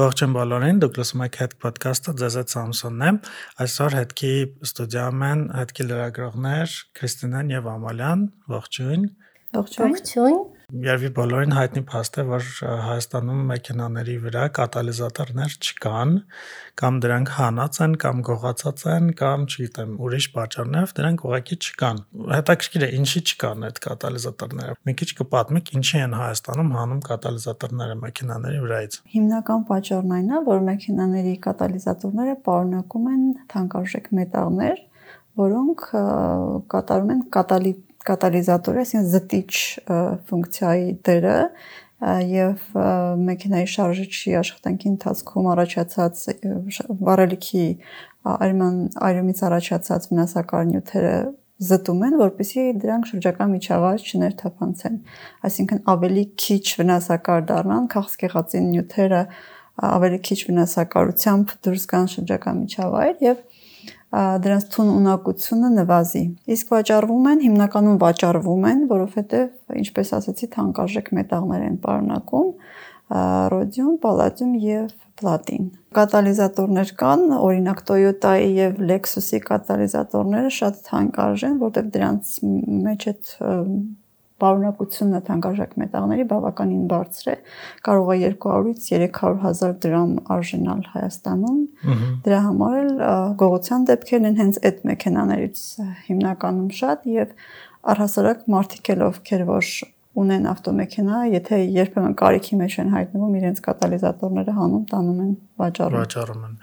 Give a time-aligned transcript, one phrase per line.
[0.00, 3.10] Ողջույն բոլորին, դուք լսում եք Head Podcast-ը, ձեզ հետ Սամսոնն է։
[3.64, 4.30] Այսօր Head-ի
[4.64, 8.22] ստուդիայում են Head-ի լրագրողներ Քրիստինեն եւ Ամալյան։
[8.56, 9.04] Ողջույն։
[9.58, 10.40] Ողջույն։ Ողջույն։
[10.72, 16.14] Երևի բոլորին հայտնի փաստ է, որ Հայաստանում մեքենաների վրա կատալիզատորներ չկան,
[16.80, 22.00] կամ դրանք հանած են, կամ գողացած են, կամ չգիտեմ, ուրիշ պատճառներով դրանք ուղղակի չկան։
[22.32, 28.62] Հետաքրքիր է, ինչի չկան այդ կատալիզատորները։ Մի քիչ կպատմեք, ինչի են Հայաստանում հանում կատալիզատորները մեքենաների
[28.64, 34.82] վրայից։ Հիմնական պատճառն այն է, որ մեքենաների կատալիզատորները պարունակում են թանկարժեք մետաղներ,
[35.42, 35.84] որոնք
[36.72, 37.72] կատարում են կատալի
[38.08, 39.52] կատալիզատորը, այսինքն զտիչ
[40.30, 41.36] ֆունկցիայի դերը
[42.32, 42.72] եւ
[43.28, 46.24] մեքենայի շարժիչի աշխատանքի ընթացքում առաջացած
[47.06, 47.66] վառելիքի
[48.32, 51.14] արման արյունից առաջացած վնասակար նյութերը
[51.62, 54.96] զտում են, որպեսզի դրանք շրջակա միջավայր չներթափանցեն։
[55.46, 59.22] Այսինքն ավելի քիչ վնասակար դառնան, քաղցկեղածին նյութերը
[59.92, 63.44] ավելի քիչ վնասակարությամբ դուրս գան շրջակա միջավայր եւ
[64.12, 71.62] դրանց թուն ունակությունը նվազի։ Իսկ վաճառվում են, հիմնականում վաճառվում են, որովհետև ինչպես ասացի, թանկարժեք մետաղներ
[71.68, 72.50] են պարունակում,
[73.52, 75.64] ռոդիում, պալադիում եւ պլատին։
[75.96, 82.36] Կատալիզատորներ կան, օրինակ Toyota-ի եւ Lexus-ի կատալիզատորները շատ թանկարժ են, որտեղ դրանց
[82.86, 83.34] մեջ այդ
[84.42, 87.36] պարունակությունը թանկարժեք մետաղների բավականին բարձր է,
[87.88, 91.60] կարող է 200-ից 300 հազար դրամ արժանալ Հայաստանում։
[92.26, 92.92] Դրա համար էլ
[93.42, 95.64] գողության դեպքերն են հենց այդ մեքենաներից
[96.10, 97.34] հիմնականում շատ եւ
[97.92, 99.72] առհասարակ մարդիկ էլ ովքեր որ
[100.12, 105.30] ունեն ավտոմեքենա, եթե երբեմն կարիքի մեջ են հայտնվում, իրենց կատալիզատորները հանում տանում են
[105.62, 106.56] վաճառում։ Վաճառում են։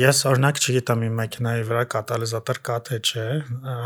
[0.00, 3.26] Ես օրինակ չգիտեմ իմ մեքենայի վրա կատալիզատոր կա թե չէ,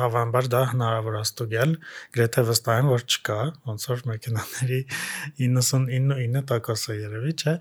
[0.02, 1.76] հավանաբար դա հնարավոր է ստուգել,
[2.18, 3.38] գրեթե վստահ եմ, որ չկա,
[3.70, 4.80] ոնց որ մեքենաների
[5.46, 7.56] 99.9%-ը երևի, չէ։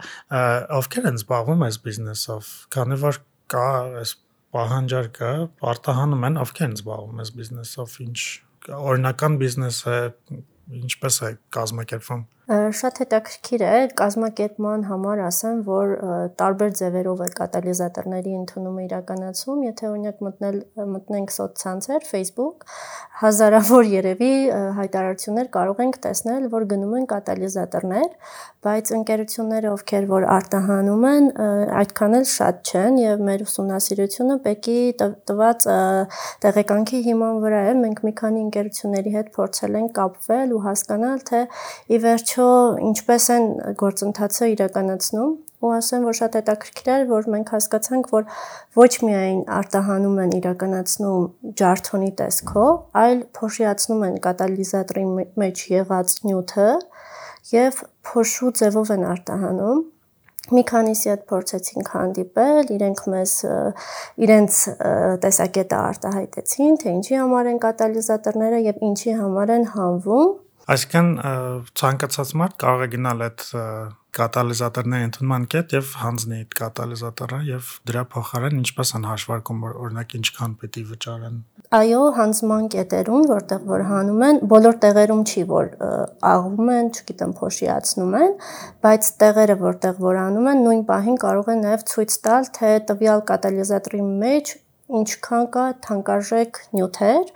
[0.82, 3.22] Ովքեր են զբաղվում այս բիզնեսով, քանի որ
[3.54, 3.70] կա
[4.02, 4.18] այս
[4.58, 5.32] պահանջարկը,
[5.70, 8.20] արտահանում են, ովքեր են զբաղվում այս բիզնեսով, ինչ
[8.78, 9.98] օրինական բիզնես է,
[10.68, 15.90] ինչպես է կազմակերպվում։ Շատ հետաքրքիր է կազմակերպման համար ասեմ, որ
[16.40, 20.60] տարբեր ձևերով է կատալիզատորների ընդունումը իրականացում, եթե օրինակ մտնել
[20.94, 22.64] մտնենք սոցցանցեր, Facebook,
[23.20, 24.32] հազարավոր երևի
[24.80, 28.08] հայտարարություններ կարող ենք տեսնել, որ գնում են կատալիզատորներ,
[28.68, 31.30] բայց ընկերությունները, ովքեր որ արտահանում են,
[31.82, 35.68] այդքան էլ շատ չեն եւ մեր ուսումնասիրությունը Պեկի տված
[36.48, 41.42] տեղեկանքի հիման վրա է։ Մենք մի քանի ընկերությունների հետ փորձել ենք կապվել ու հասկանալ, թե
[41.88, 42.37] ի վերջո
[42.90, 43.46] ինչպես են
[43.82, 48.26] գործընթացը իրականացնում ու ասեմ, որ շատ հետաքրքիր էր, որ մենք հասկացանք, որ
[48.78, 55.06] ոչ միայն արտահանում են իրականացնում ջարդոնի տեսքով, այլ փոշիացնում են կատալիզատորի
[55.44, 56.70] մեջ եղած նյութը
[57.58, 59.86] եւ փոշու ձևով են արտահանում
[60.48, 63.32] մի քանիսի հետ փորձեցինք հանդիպել, իրենք մեզ
[64.28, 64.60] իրենց
[65.26, 70.30] տեսակետը արտահայտեցին, թե ինչի համար են կատալիզատորները եւ ինչի համար են հանվում
[70.68, 71.12] Այսինքն
[71.80, 73.44] ցանկացած մարդ կարող է գնալ այդ
[74.18, 80.58] կատալիզատորների ընդունման կետ եւ հանձնի այդ կատալիզատորը եւ դրա փոխարեն ինչպես են հաշվարկում օրինակ ինչքան
[80.64, 81.38] պետք է վճարեն
[81.78, 85.66] Այո, հանձնման կետերում, որտեղ որ հանում են, բոլոր տեղերում չի, որ
[86.30, 88.38] աղվում են, չգիտեմ, փոշիացնում են,
[88.88, 93.26] բայց տեղերը, որտեղ որ անում են, նույն պահին կարող են նաև ցույց տալ, թե տվյալ
[93.32, 94.56] կատալիզատորի մեջ
[94.88, 97.32] ինչքան կա թանկարժեք նյութեր,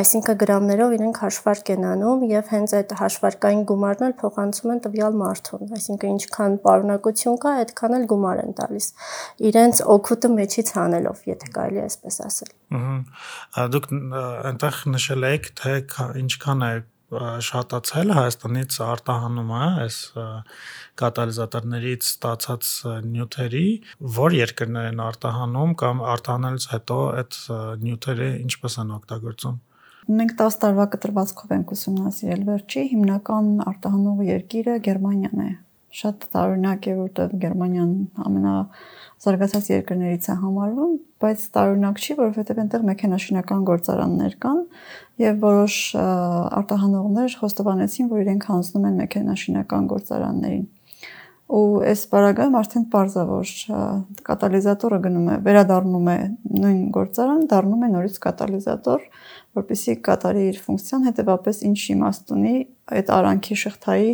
[0.00, 5.18] այսինքն գրամներով իրենք հաշվարկ են անում եւ հենց այդ հաշվարկային գումարն էլ փոխանցում են տվյալ
[5.22, 8.90] մարդուն, այսինքն ինչքան պարունակություն կա, այդքան էլ գումար են տալիս։
[9.50, 13.88] Իրենց օգուտը մեջից հանելով, եթե կարելի է այսպես ասել։ Ահա։ Դուք
[14.50, 15.78] այնտեղ նշել եք, թե
[16.26, 16.74] ինչքան է
[17.06, 19.98] շատացել Հայաստանից արտահանումը այս
[21.02, 22.70] կատալիզատորներից ստացած
[23.06, 23.66] նյութերի,
[24.16, 27.38] որ երկրներ են արտահանում կամ արտահանելուց հետո այդ
[27.86, 29.60] նյութերը ինչպես են օգտագործում։
[30.06, 35.48] Մենք 10 տարվա կտրվածքով ենք ուսումնասիրել վերջի հիմնական արտահանող երկիրը Գերմանիան է։
[35.96, 37.92] Շատ տարօրինակ է, որտեղ Գերմանիան
[38.26, 38.54] ամենա
[39.26, 44.62] զարգացած երկրներից է համարվում, բայց տարօրինակ չի, որովհետև այնտեղ մեքենաշինական գործարաններ կան
[45.24, 45.76] եւ որոշ
[46.60, 50.66] արտահանողներ խոստովանեցին, որ իրենք հանձնում են մեքենաշինական գործարաններին
[51.46, 53.50] ու այս բարագայում արդեն parza որ
[54.26, 56.16] կատալիզատորը գնում է, վերադառնում է
[56.62, 59.04] նույն գործարան, դառնում է նորից կատալիզատոր,
[59.60, 62.56] որպեսզի կատարի իր ֆունկցիան, հետեւապես ինչ իմաստ ունի
[62.96, 64.10] այդ արանքի շղթայի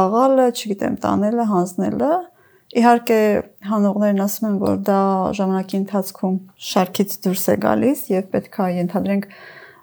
[0.00, 2.14] աղալը, չգիտեմ, տանելը, հանձնելը,
[2.74, 3.16] Իհարկե
[3.70, 5.00] հանողներն ասում են, որ դա
[5.38, 6.38] ժամանակի ընթացքում
[6.68, 9.28] շարքից դուրս է գալիս եւ պետքա ենթադրենք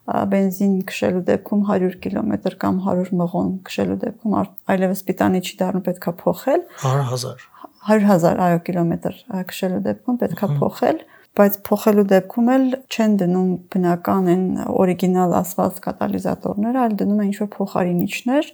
[0.10, 4.36] բենզին քշելու դեպքում 100 կիլոմետր կամ 100 մղոն քշելու դեպքում
[4.74, 7.46] այլևս պիտանի չի դառնում պետքա փոխել 100000
[7.92, 9.20] 100000 այո կիլոմետր
[9.52, 11.04] քշելու դեպքում պետքա փոխել
[11.40, 17.52] բայց փոխելու դեպքում էլ չեն դնում բնական են օրիգինալ ասված կատալիզատորները, այլ դնում են ինչ-որ
[17.56, 18.50] փոխարինիչներ,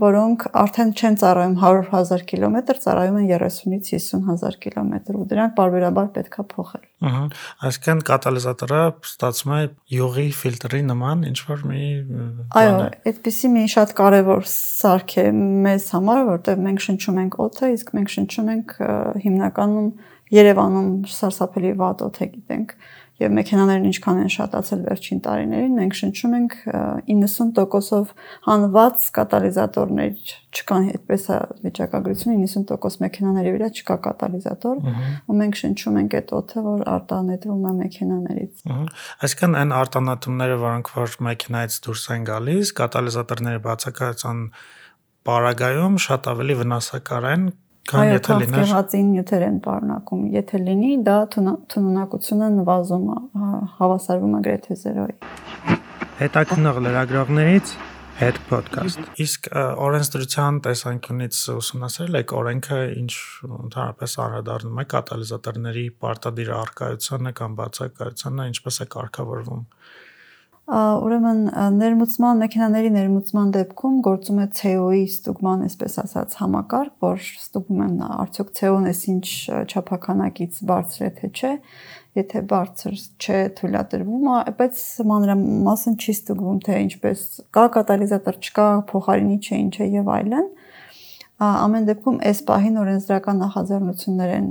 [0.00, 6.44] որոնք արդեն չեն ծառայում 100.000 կիլոմետր, ծառայում են 30-ից 50.000 կիլոմետր ու դրանք բարբերաբար պետքա
[6.52, 7.22] փոխել։ Ահա,
[7.66, 9.60] այսինքն կատալիզատորը ստացվում է
[9.96, 11.82] յուղի ֆիլտրի նման ինչ որ մի
[12.60, 12.78] Այո,
[13.10, 15.26] այդպեսի մի շատ կարևոր սարք է
[15.66, 18.76] մեզ համար, որտեղ մենք շնչում ենք օդը, իսկ մենք շնչում ենք
[19.26, 19.90] հիմնականում
[20.30, 22.74] Երևանում սարսափելի վատ օդ է գիտենք
[23.20, 26.54] եւ մեքենաներն ինչքան են շատացել վերջին տարիներին, մենք շնչում ենք
[27.10, 28.12] 90%-ով
[28.46, 36.16] հանված կատալիզատորներ չկան այդպես է վիճակագրությունը 90% մեքենաների վրա չկա կատալիզատոր ու մենք շնչում ենք
[36.20, 38.64] այդ օդը, որ արտանետվում է մեքենաներից։
[39.28, 44.46] Այսինքն այն արտանետումները, որոնք որ մեքենայից դուրս են գալիս, կատալիզատորների բացակայության
[45.28, 47.44] պարագայում շատ ավելի վնասակար են
[47.90, 53.20] Քան եթե լիներ գեղածին նյութեր են պարունակում, եթե լինի, դա թունունակությունը նվազում է,
[53.80, 55.78] հավասարվում է գրեթե 0-ի։
[56.20, 57.72] Հետաքնող լրագրողներից
[58.20, 59.46] հետ ոդկաստ։ Իսկ
[59.80, 63.12] օրենսդրության տեսանկյունից ուսումնասիրել եք օրենքը ինչ
[63.48, 69.64] ընդհանրապես անդրադառնում է կատալիզատորների պարտադիր արկայությանը կամ բացակայությանը, ինչպես է կարգավորվում։
[70.70, 71.40] Ուրեմն
[71.74, 78.52] ներմուծման մեքենաների ներմուծման դեպքում գործում է CO-ի ստուգման, այսպես ասած, համակարգ, որ ստուգում են արդյոք
[78.60, 79.26] CO-ն էս ինչ
[79.66, 81.52] չափականակից բարձր է թե չէ,
[82.20, 87.26] եթե բարձր չէ, թույլատրվում է, բայց մանրամասն չի ստուգվում, թե ինչպես
[87.58, 90.48] կա կատալիզատոր, չկա, փոխարինի չէ, ինչ է եւ այլն։
[91.50, 94.48] Ամեն դեպքում այս պահին օրենսդրական նախաձեռնություններ են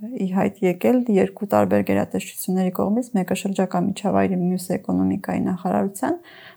[0.00, 6.14] ի հայտ եկել երկու տարբեր գերատեսչությունների կողմից, մեկը շրջակա միջավայրի, մյուսը էկոնոմիկայի նախարարության,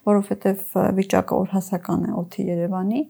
[0.09, 3.01] որովհետև վիճակը օրհասական է օթի Երևանի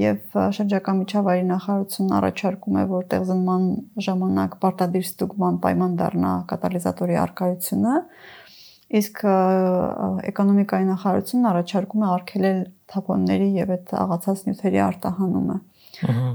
[0.00, 3.64] եւ շրջակա միջավայրի նախարարությունն առաջարկում է, որ տեղզնման
[4.10, 7.96] ժամանակ պարտադիր ստուգման պայման դառնա կատալիզատորի արկայությունը,
[9.00, 9.24] իսկ
[10.34, 15.58] էկոնոմիկայի նախարարությունն առաջարկում է արգելել թափոնների եւ այդ աղացած նյութերի արտահանումը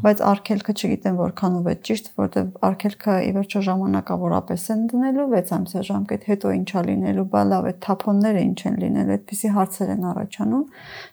[0.05, 5.53] բայց արկելքը չգիտեմ որքան ով է ճիշտ, որտեղ արկելքը ի վերջո ժամանակավորապես են դնելու 6
[5.55, 10.07] ամսյա ժամկետ, հետո ինչա լինելու, բա լավ է թափոնները ինչ են լինելու, այդպիսի հարցեր են
[10.11, 10.65] առաջանում։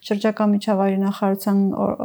[0.09, 1.61] Շրջակա միջավայրի նախարարության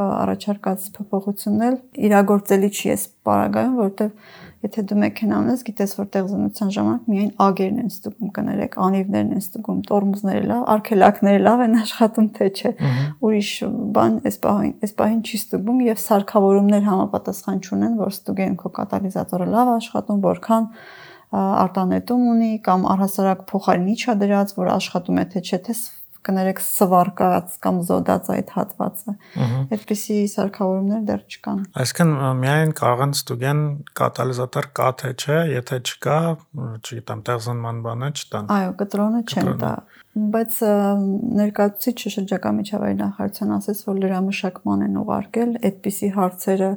[0.08, 4.12] առաջարկած փոփոխությունն էլ իրագործելի չի է սպարագայում, որտեղ
[4.58, 9.42] Եթե դու մեքենա ունես, գիտես որ տեղզնության ժամանակ միայն ագերն են ստուգում, կներեք, անիվներն են
[9.44, 12.72] ստուգում, տորմուզները լավ, արկելակները լավ են աշխատում, թե չէ։
[13.28, 13.52] Ուրիշ
[13.98, 19.48] բան այս պահին, այս պահին չի ստուգում եւ սարքավորումներ համապատասխան չունեն, որ ստուգեն քո կատալիզատորը
[19.54, 20.68] լավ աշխատում, որքան
[21.38, 25.74] արտանետում ունի կամ առհասարակ փոխարինի չա դրած, որ աշխատում է թե չէ, թե
[26.26, 29.14] կներեք սվարկած կամ զոդած այդ հատվածը։
[29.76, 33.62] Այդպիսի սարքավորումներ դեռ չկան։ Այսինքն միայն կարող են ստուգեն
[34.00, 36.18] կատալիզատոր կա թե չէ, եթե չկա,
[36.82, 39.74] չգիտեմ, տեղզնման բանը չտան։ Այո, կտրոնը չեն տա
[40.18, 40.56] բայց
[41.38, 46.70] ներկայացուցիչը շրջակա միջավայրի նախարարության ասաց, որ լրամշակման են ուղարկել այդպիսի հարցերը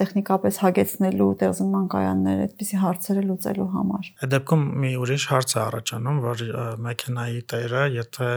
[0.00, 6.18] տեխնիկապես հագեցնելու տեղզնման կայաններ, այդպիսի հարցերը լուծելու համար։ Այդ դեպքում մի ուրիշ հարց է առաջանում,
[6.24, 6.44] որ
[6.88, 8.28] մեքենայի տերը, եթե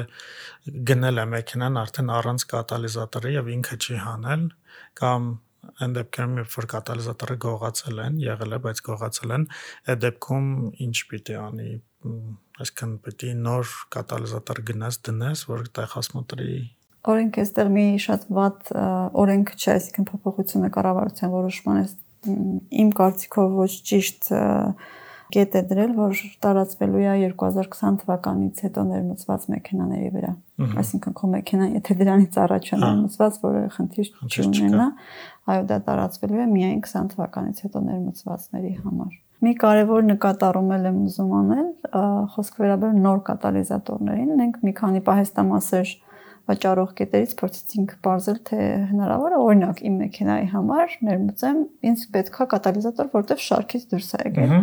[0.92, 4.48] գնել է մեքենան արդեն առանց կատալիզատորի եւ ինքը չի հանել,
[5.02, 5.30] կամ
[5.68, 9.46] այն դեպքում երբ որ կատալիզատորը գողացել են, եղել է, բայց գողացել են,
[9.92, 10.48] այդ դեպքում
[10.88, 11.72] ինչ պիտի անի
[12.08, 16.54] այսինքն պետք է նոր կատալիզատոր գնաս դնես, որ տեղ հասմոտրի
[17.14, 18.72] օրենք այստեղ մի շատ ված
[19.24, 21.86] օրենք չէ, այսինքն փոփոխությունը կառավարության որոշման է
[22.84, 24.32] իմ կարծիքով ոչ ճիշտ
[25.28, 30.32] կետ է դրել, որ տարածվելու է 2020 թվականից հետո ներմուծված մեքենաների վրա։
[30.82, 34.88] Այսինքն քո մեքենան, եթե դրանից առաջ է ներմուծված, որևէ խնդիր չունենա,
[35.52, 41.34] այո, դա տարածվելու է միայն 20 թվականից հետո ներմուծվածների համար։ Մի կարևոր նկատառում եմ ուզում
[41.38, 41.68] անել,
[42.34, 45.92] խոսք վերաբերում նոր կատալիզատորներին։ Մենք մի քանի պահեստամասեր
[46.48, 48.60] վաճառող կետերից փորձեցինք ողջել թե
[48.92, 54.54] հնարավոր է օրինակ իմ մեքենայի համար ներմուծեմ ինձ պետքա կատալիզատոր որտեվ շարքից դուրս է եկել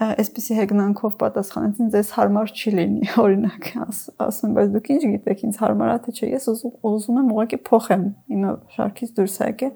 [0.00, 3.66] այսպեսի հեգնանքով պատասխանեցին ձեզ հարմար չի լինի օրինակ
[4.24, 8.06] ասում բայց դուք ինչ գիտեք ինձ հարմար է թե չէ ես ուզում եմ ուղղակի փոխեմ
[8.36, 8.46] իմ
[8.78, 9.74] շարքից դուրս է եկել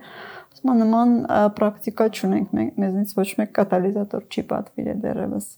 [0.55, 1.13] ասում նման
[1.59, 5.49] պրակտիկա չունենք մեզնից ոչ մեկ կատալիզատոր չի պատվիրել դեռևս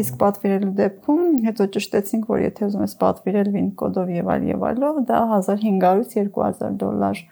[0.00, 4.64] իսկ պատվիրելու դեպքում հետո ճշտեցինք որ եթե ուզում ես պատվիրել վին կոդով եւ այլ եւ
[4.70, 7.22] այլով դա 1500-ից 2000 դոլար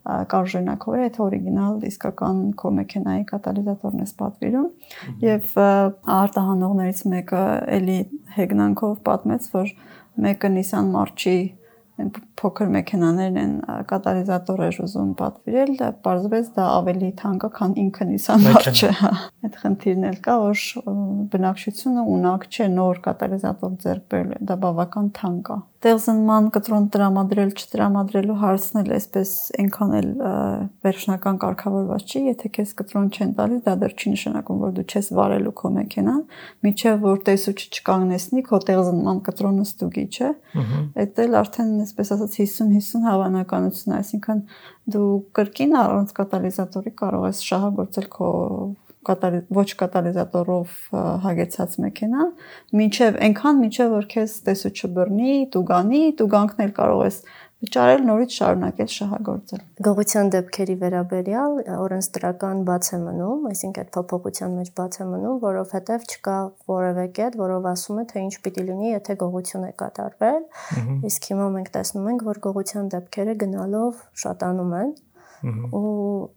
[0.00, 4.68] կարժենակով է, եթե օրիգինալ իսկական քո մեքենայի կատալիզատորն ես պատվիրում
[5.26, 5.50] եւ
[6.16, 7.42] արտահանողներից մեկը
[7.76, 7.98] էլի
[8.38, 9.74] հեգնանքով պատմեց, որ
[10.24, 11.36] մեկը Nissan March-ի
[12.40, 13.54] փոքր մեքենաներն են
[13.90, 15.72] կատալիզատորեր ուզում պատվիրել,
[16.06, 19.10] պարզվեց դա ավելի թանկ է, քան ինքը Nissan-ը չէ, հա։
[19.48, 20.62] Այդ խնդիրն էլ կա, որ
[21.34, 28.34] բնակչությունը ունակ չէ նոր կատալիզատոր ձեռք բերել, դա բավական թանկ է տեղզնման կտրոն տրամադրել չտրամադրելու
[28.40, 29.30] հարցն էլ այսպես
[29.62, 30.08] այնքան էլ
[30.84, 35.08] վերջնական կարգավորված չի, եթե քեզ կտրոն չեն տալիս, դա դեռ չի նշանակում, որ դու չես
[35.16, 36.20] վարելու քո մեքենան,
[36.68, 40.30] միջև որ տեսուչը չկանգնեցնի, քո տեղզնման կտրոնը ստուգի, չէ։
[41.00, 44.44] Այդ էլ արդեն այսպես ասած 50-50 հավանականություն այսինքն
[44.94, 48.30] դու կրկին առանց կատալիզատորի կարող ես շահագործել քո
[49.00, 50.72] ոչ կատալիզատորով
[51.24, 52.32] հագեցած մեքենան,
[52.76, 57.16] միջև այնքան միջև որ քեզ տեսու չբռնի, տուգանի, տուգանքն էլ կարող ես
[57.60, 64.70] վճարել նորից շարունակել շահագործել։ Գողության դեպքերի վերաբերյալ օրենսդրական բաց է մնում, այսինքն այդ փոփոխության մեջ
[64.80, 66.38] բաց է մնում, որովհետև չկա
[66.72, 70.42] որևէ կետ, որով ասում է թե ինչ պիտի լինի, եթե գողություն է կատարվել։
[71.10, 74.90] Իսկ հիմա մենք տեսնում ենք, որ գողության դեպքերը գնալով շատանում են
[75.40, 76.28] ու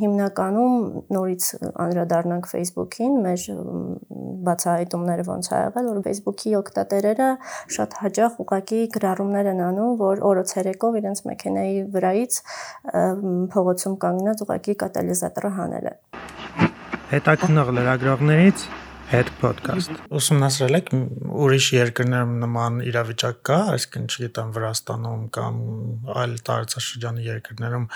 [0.00, 0.74] հիմնականում
[1.14, 1.44] նորից
[1.84, 3.44] անդրադառնանք Facebook-ին, մեր
[4.48, 7.30] բացահայտումները ոնց ա եղել, որ Facebook-ի օգտատերերը
[7.76, 12.38] շատ հաճախ ուղակի գրառումներ են անում, որ օրը ցերեկով իրենց մեքենայի վրայից
[13.56, 15.98] փողոցում կանգնած ուղակի կատալիզատորը հանել են։
[17.10, 18.68] Հետաքնող լրագրողներից
[19.10, 20.90] հետ ոդկաստ։ Ուսումնասիրել եք
[21.44, 25.56] ուրիշ երկրներում նման իրավիճակ կա, այսինքն չգիտեմ Վրաստանում կամ
[26.20, 27.86] այլ տարածաշրջանի երկրներում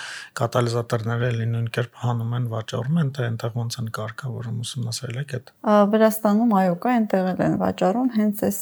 [0.40, 5.35] կատալիզատորները էլի նույն կերպ հանում են, վաճառում են, թե այնտեղ ոնց են կարգավորում ուսումնասիրել եք
[5.38, 5.54] այդ։
[5.94, 8.61] Վրաստանում այո կա, այնտեղ են վաճառում, հենց այս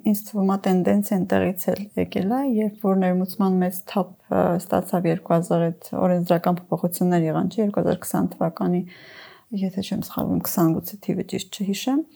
[0.00, 5.64] ինձ թվում է տենդենսիան տեղից էլ եկել է, երբ որ ներմուծման մեծ թափ ստացավ 2000
[5.68, 8.82] այդ օրենսդրական փոփոխություններ եղան, չէ 2020 թվականի
[9.58, 12.06] եթե չեմ սխալվում 28-ի թիվը ճիշտ չհիշեմ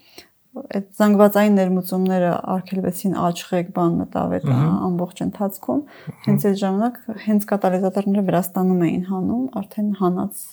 [0.54, 5.80] այդ զանգվածային ներմուծումները արգելվեցին աչխեք բան մտավ այդ ամբողջ ընթացքում
[6.26, 10.44] հենց այդ ժամանակ հենց կատալիզատորները Վրաստանում էին հանում արդեն հանած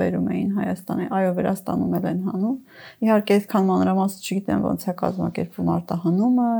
[0.00, 2.58] բերում էին Հայաստանի այո Վրաստանում էլ են հանում
[3.06, 6.50] իհարկե այդքան մանրամասը չգիտեմ ոնց է կազմակերպվում արտահանումը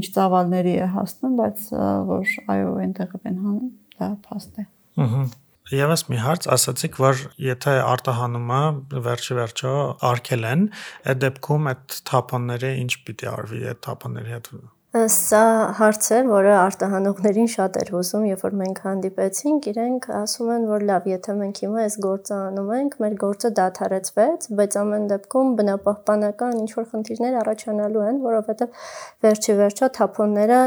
[0.00, 1.68] ինչ ծավալների է հասնում բայց
[2.14, 4.68] որ այո այնտեղ են հանում դա փաստ է
[5.04, 5.24] ըհը
[5.70, 8.62] Եվս մի հարց, ասացիք, որ եթե արտահանումը
[9.06, 9.74] վերջի վերջո
[10.10, 10.66] արկել են,
[11.12, 14.52] այդ դեպքում այդ թափոնները ինչ պիտի արվի այդ թափոնների հետ
[14.90, 15.40] Սա
[15.78, 20.84] հարց է, որը արտահանողներին շատ էր հուզում, երբ որ մենք հանդիպեցինք, իրենք ասում են, որ
[20.88, 26.58] լավ, եթե մենք հիմա այս գործը անում ենք, մեր գործը դադարեցվեց, բայց ամեն դեպքում բնապահպանական
[26.64, 28.82] ինչ որ խնդիրներ առաջանալու են, որովհետև
[29.30, 30.60] վերջի վերջո թափոնները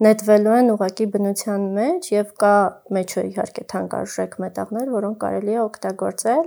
[0.00, 2.52] նետվելու են ուղակի բնության մեջ եւ կա
[2.96, 6.46] մեջը իհարկե թանկարժեք մետաղներ, որոնք կարելի է օգտագործել։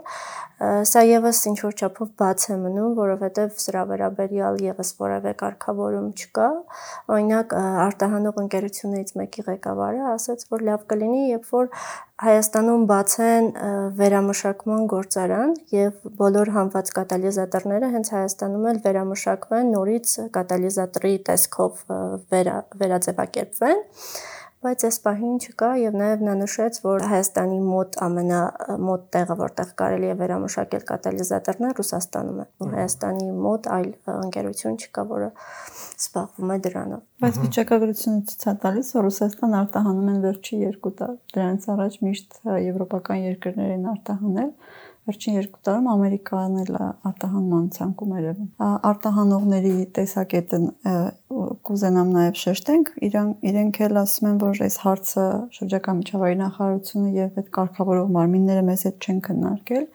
[0.90, 6.48] Սա եւս ինչ որ չափով բաց է մնում, որովհետեւ սրա վերաբերյալ եւս որևէ կարգավորում չկա։
[7.14, 11.70] Օրինակ արտահանող ընկերություններից մեկի ղեկավարը ասաց, որ լավ կլինի, երբ որ
[12.24, 13.48] Հայաստանում բացեն
[14.00, 21.82] վերամշակման գործարան եւ բոլոր համված կատալիզատորները հենց Հայաստանում էլ վերամշակվեն նորից կատալիզատորի տեսքով
[22.32, 23.84] վերա, վերաձևակերպվեն
[24.64, 30.12] բայց այս պահին չկա եւ նաեւ նա նշեց, որ Հայաստանի մոտ ամենամոտ տեղը, որտեղ կարելի
[30.14, 35.30] է վերամշակել կատալիզատորներ Ռուսաստանում է։ Ու Հայաստանի մոտ այլ ընկերություն չկա, որը
[36.04, 41.20] զբաղվում է դրանով։ Բայց վիճակագրությունը ցույց է տալիս, որ Ռուսաստան արտահանում են վերջի 2 տարի։
[41.34, 44.52] Դրանից առաջ միշտ եվրոպական երկրներ են արտահանել
[45.04, 50.60] վերջին երկու տարում Ամերիկան էլ արտահանման ցանկում եղել։ Արտահանողների տեսակետը
[51.68, 55.26] կուզենամ նաև շեշտենք, իրենք իրենք էլ ասում են, որ այս հարցը
[55.58, 59.86] շրջակա միջավայրի նախարարությունը եւ այդ կարգավորող մարմինները մեզ հետ չեն քննարկել։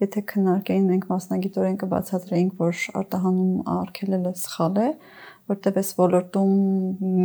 [0.00, 4.90] Եթե քննարկեին, մենք մասնագիտորեն կբացատրեինք, որ արտահանում արգելելը սխալ է,
[5.50, 6.54] որտեղ այս ոլորտում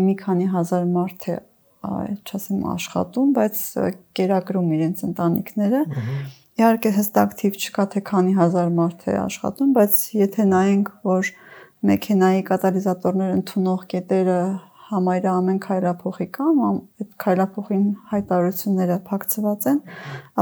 [0.06, 1.38] մի քանի հազար մարդ է
[1.86, 3.62] չասեմ աշխատում, բայց
[4.18, 5.82] կերակրում իրենց ընտանիքները։
[6.56, 11.32] Իհարկե հստակ թիվ չկա թե քանի հազար մարդ է աշխատում, բայց եթե նայենք, որ
[11.90, 14.38] մեքենայի կատալիզատորներ ընդունող կետերը
[14.86, 19.80] համայրը ամեն քայլափոխի կամ այդ քայլափոխին հայտարարությունները փակցված են,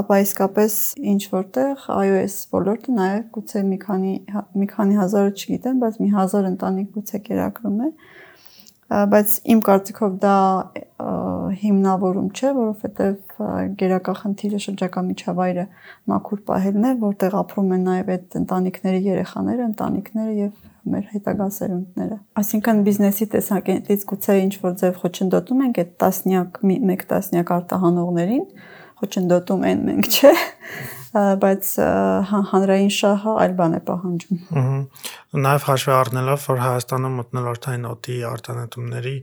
[0.04, 0.76] ապա իսկապես
[1.14, 4.14] ինչ որտեղ iOS ոլորտը նաև գուցե մի քանի
[4.62, 7.90] մի քանի հազարը չգիտեմ, բայց մի հազար ընտանիք գուցե կերակրում է,
[8.94, 10.38] բայց իմ կարծիքով դա
[11.64, 13.40] հիմնավորում չէ, որովհետև
[13.80, 15.66] գերակա խնդիրը շրջակա միջավայրը
[16.12, 20.54] մաքուր պահելն է, որտեղ ապրում են նաև այդ ընտանիքների երեխաները, ընտանիքները եւ
[20.94, 26.60] մեր հետագա սերունդները։ Այսինքն բիզնեսի տեսակետից գուցե ինչ որ ձև խոչընդոտում ենք այդ տասնյակ
[26.92, 28.44] մեկ տասնյակ արտահանողներին,
[29.04, 30.34] խոչընդոտում են մենք, չէ։
[31.14, 31.72] բայց
[32.30, 34.80] հանրային շահը այլ բան է պահանջում։ Ահա
[35.34, 39.14] Նաև հաշվի առնելով, որ Հայաստանում մթնոլորտային օդի արտանետումների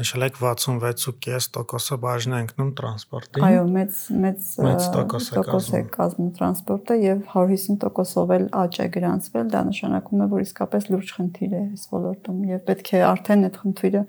[0.00, 4.48] նշել եք 66.5%-ը բաժին է ընկնում տրանսպորտին։ Այո, մեծ մեծ
[4.96, 10.88] տոկոս է կազմում տրանսպորտը եւ 150%-ով էլ աճ է գրանցվել, դա նշանակում է, որ իսկապես
[10.90, 14.02] լուրջ խնդիր է այս ոլորտում եւ պետք է արդեն այդ խնդիրը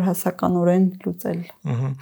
[0.00, 1.40] օրհասականորեն լուծել։
[1.76, 1.92] Ահա։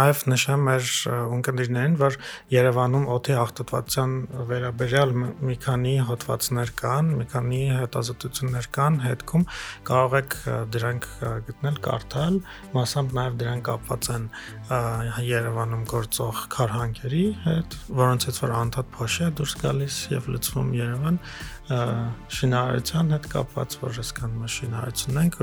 [0.00, 0.90] Նաև նշեմ մեր
[1.36, 2.20] ունկնդիրներին, որ
[2.54, 3.36] Երևանում օդի
[3.70, 4.12] աղտոտվածության
[4.50, 5.12] վերաբերյալ
[5.46, 9.44] մի քանի հոդվածներ կան, մի քանի հետազոտություններ կան հետքում,
[9.90, 10.36] կարող եք
[10.74, 11.06] դրանք
[11.46, 12.40] գտնել, կարդալ,
[12.74, 14.26] մասամբ նաև դրանք կապված են
[15.30, 21.20] Երևանում գործող քարհանքերի հետ, որոնցից որ անդադ փոշ է դուրս գալիս եւ լցվում Երևան
[21.70, 25.36] շինարարության հետ կապված, որ այսքան մաշինարարություն ենք,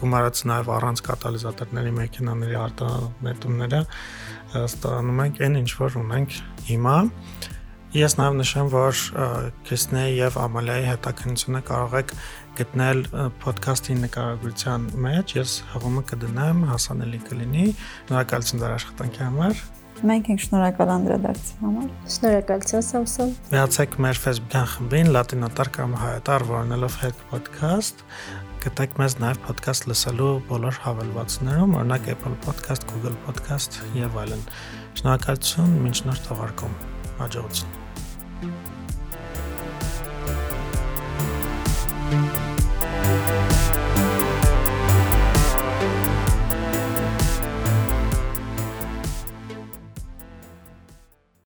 [0.00, 3.80] գումարած նաև առանց կատալիզատորների մեքենաների արտանետումները
[4.60, 6.36] ստանում ենք այն ինչ որ ունենք
[6.68, 6.96] հիմա
[7.90, 8.98] Ես նաև նշեմ, որ
[9.66, 12.12] Քրիստինեի եւ Ամալիայի հետաքննությունը կարող եք
[12.60, 13.00] գտնել
[13.42, 17.64] ոդքասթի նկարագրության մեջ։ Ես հղումը կդնեմ, հասանելի կլինի։
[18.10, 19.64] Շնորհակալություն ձեր աշխատանքի համար։
[20.10, 26.96] Մենք ենք շնորհակալ անդրադարձի համար։ Շնորհակալություն Սամսոն։ Միացեք մեր Facebook-յան խմբին լատինատար կամ հայատար որնելով
[27.02, 28.06] հետ ոդքասթ
[28.60, 34.46] գտեք մեզ նաև ոդքասթ լսելու բոլոր հավելվածներում, օրինակ Apple Podcast, Google Podcast եւ այլն։
[35.00, 36.80] Շնորհակալություն, մինչ նոր թողարկում։
[37.20, 37.79] Հաջողություն։